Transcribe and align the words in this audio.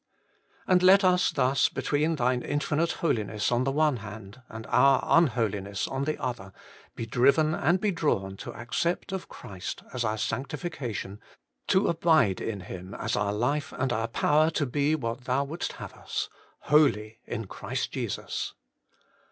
And 0.65 0.81
let 0.81 1.03
us 1.03 1.29
thus, 1.29 1.69
between 1.69 2.15
Thine 2.15 2.41
infinite 2.41 2.93
Holiness 3.03 3.51
on 3.51 3.65
the 3.65 3.71
one 3.71 3.97
hand 3.97 4.41
and 4.49 4.65
our 4.65 4.99
unholiness 5.05 5.87
on 5.87 6.05
the 6.05 6.17
other, 6.19 6.53
be 6.95 7.05
driven 7.05 7.53
and 7.53 7.79
be 7.79 7.91
drawn 7.91 8.35
to 8.37 8.51
accept 8.51 9.11
of 9.11 9.29
Christ 9.29 9.83
as 9.93 10.03
our 10.03 10.17
sanctification, 10.17 11.19
to 11.67 11.87
abide 11.87 12.41
in 12.41 12.61
Him 12.61 12.95
as 12.95 13.15
our 13.15 13.31
life 13.31 13.73
and 13.73 13.93
our 13.93 14.07
power 14.07 14.49
to 14.49 14.65
be 14.65 14.95
what 14.95 15.25
Thou 15.25 15.43
wouldst 15.43 15.73
have 15.73 15.93
us' 15.93 16.29
Holy 16.71 17.19
in 17.27 17.45
Christ 17.45 17.91
Jesus.' 17.91 18.55